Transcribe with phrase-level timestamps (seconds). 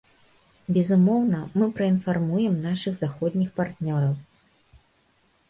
[0.77, 4.19] Безумоўна, мы праінфармуем нашых заходніх партнёраў.